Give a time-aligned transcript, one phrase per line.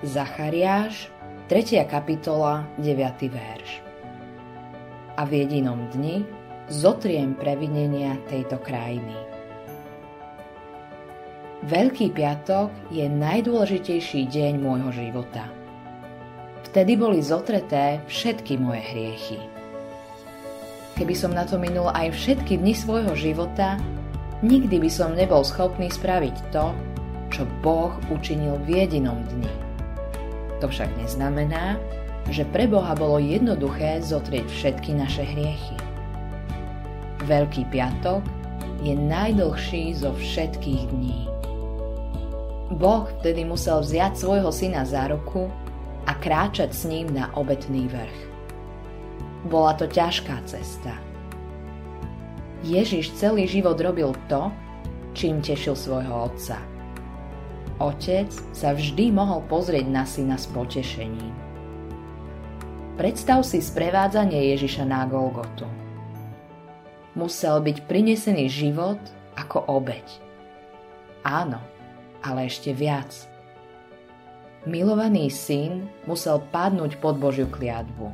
[0.00, 1.12] Zachariáš,
[1.52, 1.84] 3.
[1.84, 3.28] kapitola, 9.
[3.28, 3.84] verš.
[5.12, 6.24] A v jedinom dni
[6.72, 9.12] zotriem previnenia tejto krajiny.
[11.68, 15.44] Veľký piatok je najdôležitejší deň môjho života.
[16.72, 19.36] Vtedy boli zotreté všetky moje hriechy.
[20.96, 23.76] Keby som na to minul aj všetky dni svojho života,
[24.40, 26.72] nikdy by som nebol schopný spraviť to,
[27.28, 29.69] čo Boh učinil v jedinom dni.
[30.60, 31.80] To však neznamená,
[32.28, 35.76] že pre Boha bolo jednoduché zotrieť všetky naše hriechy.
[37.24, 38.20] Veľký piatok
[38.84, 41.28] je najdlhší zo všetkých dní.
[42.76, 45.50] Boh vtedy musel vziať svojho syna za ruku
[46.06, 48.18] a kráčať s ním na obetný vrch.
[49.48, 50.92] Bola to ťažká cesta.
[52.60, 54.52] Ježiš celý život robil to,
[55.16, 56.60] čím tešil svojho otca.
[57.80, 61.32] Otec sa vždy mohol pozrieť na syna s potešením.
[63.00, 65.64] Predstav si sprevádzanie Ježiša na Golgotu
[67.14, 68.98] musel byť prinesený život
[69.34, 70.04] ako obeď.
[71.26, 71.58] Áno,
[72.22, 73.10] ale ešte viac.
[74.68, 78.12] Milovaný syn musel padnúť pod Božiu kliatbu.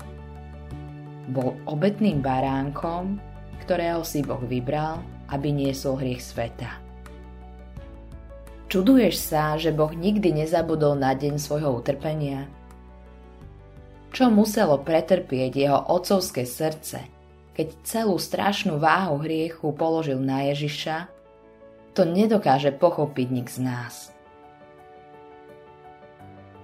[1.35, 3.19] Bol obetným baránkom,
[3.67, 6.86] ktorého si Boh vybral, aby niesol hriech sveta.
[8.67, 12.51] Čuduješ sa, že Boh nikdy nezabudol na deň svojho utrpenia?
[14.11, 17.05] Čo muselo pretrpieť jeho otcovské srdce–
[17.57, 21.09] keď celú strašnú váhu hriechu položil na Ježiša,
[21.97, 23.95] to nedokáže pochopiť nik z nás.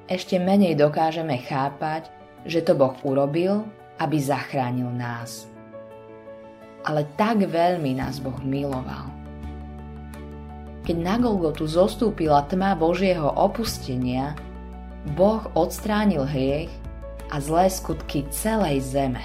[0.04, 2.12] Ešte menej dokážeme chápať,
[2.44, 3.64] že to Boh urobil,
[3.96, 5.48] aby zachránil nás.
[6.84, 9.21] Ale tak veľmi nás Boh miloval.
[10.82, 14.34] Keď na Golgotu zostúpila tma Božieho opustenia,
[15.14, 16.70] Boh odstránil hriech
[17.30, 19.22] a zlé skutky celej zeme.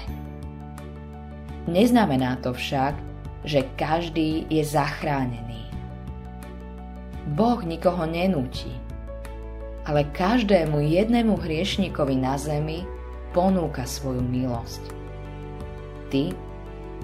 [1.66, 2.94] Neznamená to však,
[3.42, 5.66] že každý je zachránený.
[7.34, 8.70] Boh nikoho nenúti,
[9.82, 12.86] ale každému jednému hriešnikovi na zemi
[13.34, 14.82] ponúka svoju milosť.
[16.08, 16.32] Ty,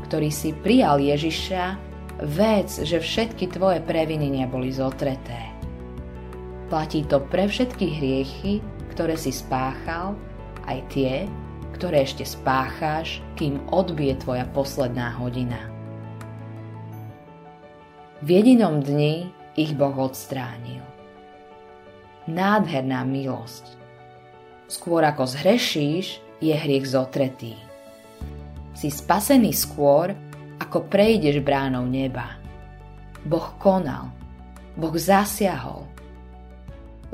[0.09, 5.51] ktorý si prijal Ježiša, vec, že všetky tvoje previnenia boli zotreté.
[6.71, 8.53] Platí to pre všetky hriechy,
[8.95, 10.15] ktoré si spáchal,
[10.65, 11.27] aj tie,
[11.75, 15.71] ktoré ešte spácháš, kým odbije tvoja posledná hodina.
[18.25, 20.81] V jedinom dni ich Boh odstránil.
[22.25, 23.77] Nádherná milosť.
[24.65, 27.55] Skôr ako zhrešíš, je hriech zotretý.
[28.73, 30.17] Si spasený skôr,
[30.61, 32.37] ako prejdeš bránou neba.
[33.25, 34.13] Boh konal.
[34.77, 35.87] Boh zasiahol.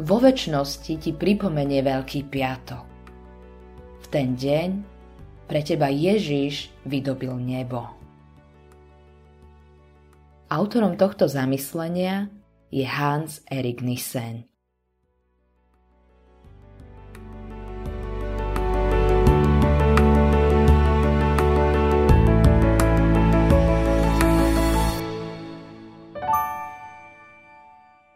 [0.00, 2.90] Vo väčšnosti ti pripomenie Veľký piatok
[4.10, 4.70] ten deň
[5.46, 7.86] pre teba Ježiš vydobil nebo.
[10.50, 12.26] Autorom tohto zamyslenia
[12.74, 14.50] je Hans Erik Nissen.